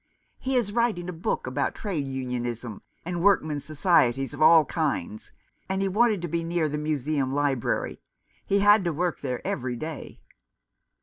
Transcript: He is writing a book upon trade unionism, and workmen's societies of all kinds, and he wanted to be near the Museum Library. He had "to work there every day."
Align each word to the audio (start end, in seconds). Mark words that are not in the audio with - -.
He 0.39 0.55
is 0.55 0.71
writing 0.73 1.07
a 1.09 1.13
book 1.13 1.45
upon 1.45 1.73
trade 1.73 2.07
unionism, 2.07 2.81
and 3.05 3.21
workmen's 3.21 3.65
societies 3.65 4.33
of 4.33 4.41
all 4.41 4.65
kinds, 4.65 5.31
and 5.69 5.79
he 5.79 5.87
wanted 5.87 6.23
to 6.23 6.27
be 6.27 6.43
near 6.43 6.67
the 6.67 6.79
Museum 6.79 7.31
Library. 7.31 8.01
He 8.43 8.61
had 8.61 8.83
"to 8.85 8.93
work 8.93 9.21
there 9.21 9.45
every 9.45 9.75
day." 9.75 10.19